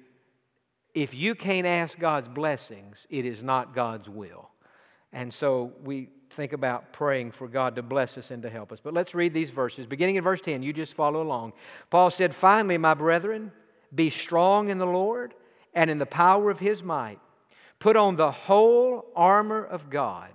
[0.94, 4.50] if you can't ask God's blessings, it is not God's will.
[5.14, 8.80] And so we think about praying for God to bless us and to help us.
[8.80, 9.86] But let's read these verses.
[9.86, 11.54] Beginning in verse 10, you just follow along.
[11.90, 13.52] Paul said, Finally, my brethren,
[13.94, 15.34] be strong in the Lord
[15.74, 17.20] and in the power of his might.
[17.80, 20.30] Put on the whole armor of God,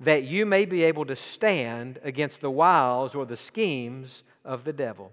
[0.00, 4.72] that you may be able to stand against the wiles or the schemes of the
[4.72, 5.12] devil.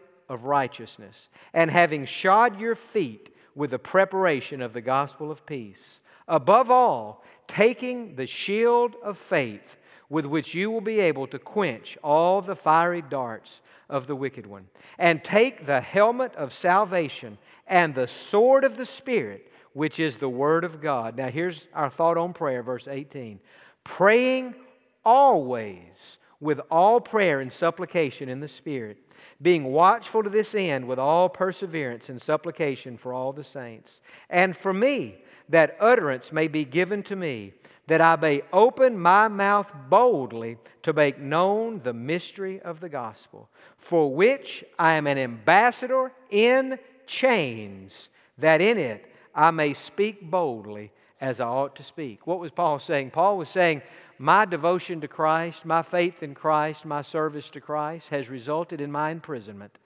[0.31, 5.99] of righteousness, and having shod your feet with the preparation of the gospel of peace.
[6.25, 9.75] Above all, taking the shield of faith
[10.07, 13.59] with which you will be able to quench all the fiery darts
[13.89, 14.67] of the wicked one.
[14.97, 20.29] And take the helmet of salvation and the sword of the Spirit, which is the
[20.29, 21.17] Word of God.
[21.17, 23.41] Now, here's our thought on prayer, verse 18
[23.83, 24.55] praying
[25.03, 28.97] always with all prayer and supplication in the Spirit,
[29.41, 34.01] being watchful to this end with all perseverance and supplication for all the saints.
[34.29, 37.53] And for me, that utterance may be given to me,
[37.87, 43.49] that I may open my mouth boldly to make known the mystery of the gospel,
[43.77, 50.91] for which I am an ambassador in chains, that in it I may speak boldly
[51.21, 52.25] as I ought to speak.
[52.25, 53.11] What was Paul saying?
[53.11, 53.83] Paul was saying,
[54.17, 58.91] my devotion to Christ, my faith in Christ, my service to Christ has resulted in
[58.91, 59.77] my imprisonment.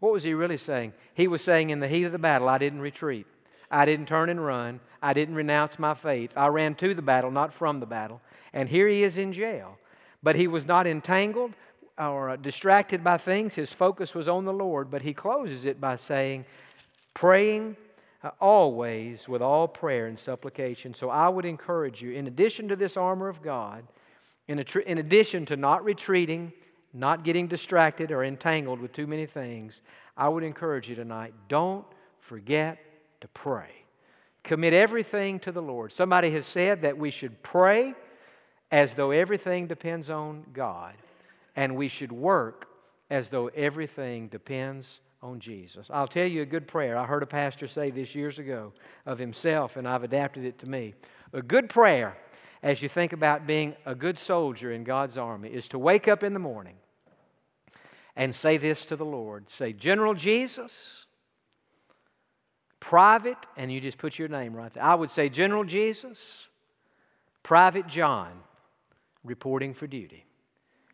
[0.00, 0.92] What was he really saying?
[1.14, 3.26] He was saying, in the heat of the battle, I didn't retreat.
[3.70, 4.80] I didn't turn and run.
[5.02, 6.32] I didn't renounce my faith.
[6.36, 8.20] I ran to the battle, not from the battle.
[8.52, 9.78] And here he is in jail.
[10.22, 11.52] But he was not entangled
[11.98, 13.54] or distracted by things.
[13.54, 14.90] His focus was on the Lord.
[14.90, 16.44] But he closes it by saying,
[17.14, 17.87] praying uh,
[18.40, 20.94] always with all prayer and supplication.
[20.94, 23.84] So I would encourage you, in addition to this armor of God,
[24.48, 26.52] in, tr- in addition to not retreating,
[26.92, 29.82] not getting distracted or entangled with too many things,
[30.16, 31.84] I would encourage you tonight don't
[32.18, 32.78] forget
[33.20, 33.70] to pray.
[34.42, 35.92] Commit everything to the Lord.
[35.92, 37.94] Somebody has said that we should pray
[38.70, 40.94] as though everything depends on God,
[41.54, 42.68] and we should work
[43.10, 45.88] as though everything depends on Jesus.
[45.92, 46.96] I'll tell you a good prayer.
[46.96, 48.72] I heard a pastor say this years ago
[49.04, 50.94] of himself, and I've adapted it to me.
[51.32, 52.16] A good prayer,
[52.62, 56.22] as you think about being a good soldier in God's army, is to wake up
[56.22, 56.76] in the morning
[58.16, 61.06] and say this to the Lord Say, General Jesus,
[62.80, 64.82] Private, and you just put your name right there.
[64.82, 66.48] I would say, General Jesus,
[67.42, 68.30] Private Jon,
[69.24, 70.24] reporting for duty.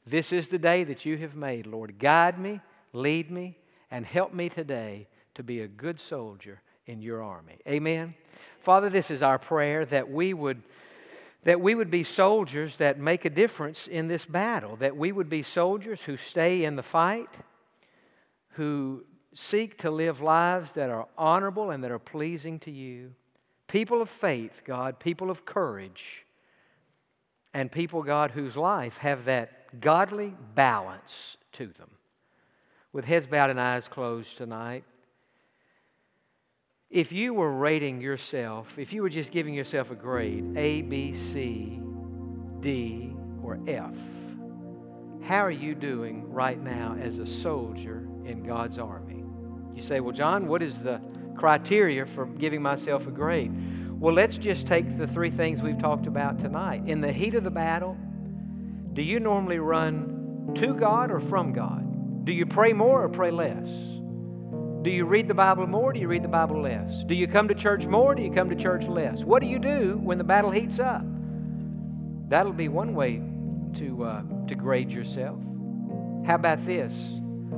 [0.06, 1.98] This is the day that you have made, Lord.
[1.98, 2.60] Guide me,
[2.92, 3.56] lead me,
[3.94, 7.60] and help me today to be a good soldier in your army.
[7.68, 8.12] Amen.
[8.58, 10.60] Father, this is our prayer that we would
[11.44, 15.28] that we would be soldiers that make a difference in this battle, that we would
[15.28, 17.28] be soldiers who stay in the fight,
[18.54, 23.12] who seek to live lives that are honorable and that are pleasing to you.
[23.68, 26.24] People of faith, God, people of courage,
[27.52, 31.90] and people, God, whose life have that godly balance to them
[32.94, 34.84] with heads bowed and eyes closed tonight,
[36.88, 41.16] if you were rating yourself, if you were just giving yourself a grade, A, B,
[41.16, 41.80] C,
[42.60, 43.96] D, or F,
[45.24, 49.24] how are you doing right now as a soldier in God's army?
[49.74, 51.00] You say, well, Jon, what is the
[51.36, 53.52] criteria for giving myself a grade?
[54.00, 56.82] Well, let's just take the three things we've talked about tonight.
[56.86, 57.96] In the heat of the battle,
[58.92, 61.83] do you normally run to God or from God?
[62.24, 63.68] Do you pray more or pray less?
[64.82, 65.92] Do you read the Bible more?
[65.92, 67.04] do you read the Bible less?
[67.04, 68.14] Do you come to church more?
[68.14, 69.24] do you come to church less?
[69.24, 71.02] What do you do when the battle heats up?
[72.28, 73.22] That'll be one way
[73.74, 75.38] to, uh, to grade yourself.
[76.26, 76.94] How about this?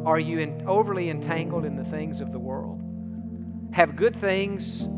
[0.04, 2.80] Are you in, overly entangled in the things of the world?
[3.72, 4.88] Have good things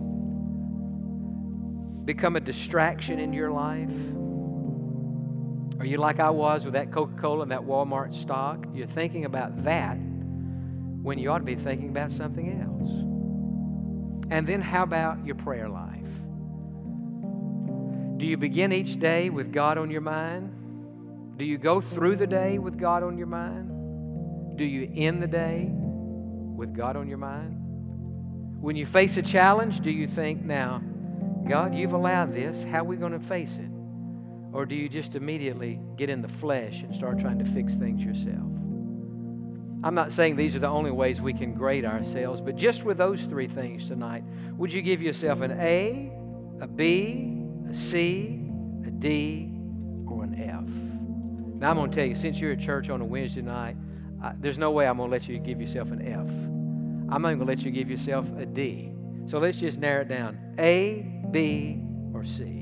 [2.05, 3.97] become a distraction in your life?
[5.79, 8.67] Are you like I was with that Coca Cola and that Walmart stock?
[8.75, 12.91] You're thinking about that when you ought to be thinking about something else.
[14.31, 15.95] And then, how about your prayer life?
[18.19, 20.53] Do you begin each day with God on your mind?
[21.39, 24.59] Do you go through the day with God on your mind?
[24.59, 27.55] Do you end the day with God on your mind?
[28.61, 30.83] When you face a challenge, do you think, now,
[31.49, 33.68] God, you've allowed this, how are we going to face it?
[34.59, 38.03] Or do you just immediately get in the flesh and start trying to fix things
[38.03, 38.43] yourself?
[39.85, 42.99] I'm not saying these are the only ways we can grade ourselves, but just with
[42.99, 44.25] those three things tonight,
[44.57, 46.11] would you give yourself an A,
[46.61, 47.41] a B,
[47.71, 48.51] a C,
[48.85, 49.53] a D,
[50.09, 50.69] or an F?
[51.61, 53.77] Now, I'm going to tell you, since you're at church on a Wednesday night,
[54.21, 57.15] I, there's no way I'm going to let you give yourself an F.
[57.15, 58.91] I'm not going to let you give yourself a D.
[59.27, 61.81] So let's just narrow it down A, B,
[62.13, 62.58] or C.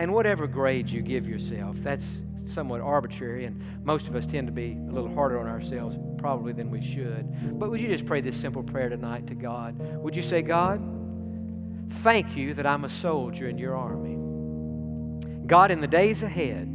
[0.00, 4.52] And whatever grade you give yourself, that's somewhat arbitrary, and most of us tend to
[4.52, 7.58] be a little harder on ourselves probably than we should.
[7.58, 9.78] But would you just pray this simple prayer tonight to God?
[9.78, 10.80] Would you say, God,
[11.96, 14.16] thank you that I'm a soldier in your army.
[15.46, 16.66] God, in the days ahead,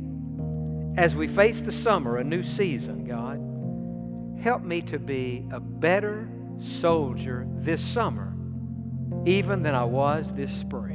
[0.95, 6.29] as we face the summer, a new season, God, help me to be a better
[6.59, 8.35] soldier this summer,
[9.25, 10.94] even than I was this spring.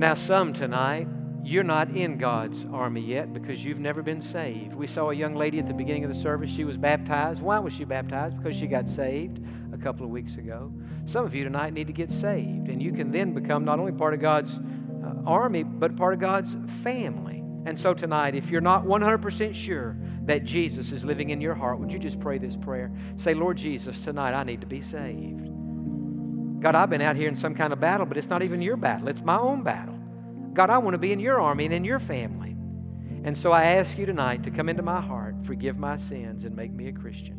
[0.00, 1.08] Now, some tonight
[1.44, 4.74] you're not in God's army yet because you've never been saved.
[4.74, 6.50] We saw a young lady at the beginning of the service.
[6.50, 7.42] She was baptized.
[7.42, 8.38] Why was she baptized?
[8.38, 9.44] Because she got saved
[9.74, 10.72] a couple of weeks ago.
[11.04, 13.92] Some of you tonight need to get saved, and you can then become not only
[13.92, 17.44] part of God's uh, army, but part of God's family.
[17.66, 21.78] And so tonight, if you're not 100% sure that Jesus is living in your heart,
[21.78, 22.90] would you just pray this prayer?
[23.18, 25.49] Say, Lord Jesus, tonight I need to be saved.
[26.60, 28.76] God, I've been out here in some kind of battle, but it's not even your
[28.76, 29.98] battle, it's my own battle.
[30.52, 32.54] God, I want to be in your army and in your family.
[33.24, 36.54] And so I ask you tonight to come into my heart, forgive my sins, and
[36.54, 37.38] make me a Christian.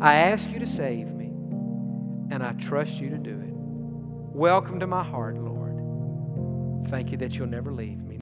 [0.00, 1.26] I ask you to save me,
[2.30, 3.52] and I trust you to do it.
[4.36, 6.86] Welcome to my heart, Lord.
[6.88, 8.05] Thank you that you'll never leave me.